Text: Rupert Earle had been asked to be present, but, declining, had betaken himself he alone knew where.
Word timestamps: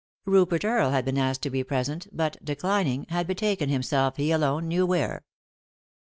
Rupert 0.25 0.65
Earle 0.65 0.89
had 0.89 1.05
been 1.05 1.19
asked 1.19 1.43
to 1.43 1.51
be 1.51 1.63
present, 1.63 2.07
but, 2.11 2.43
declining, 2.43 3.05
had 3.09 3.27
betaken 3.27 3.69
himself 3.69 4.17
he 4.17 4.31
alone 4.31 4.67
knew 4.67 4.83
where. 4.83 5.25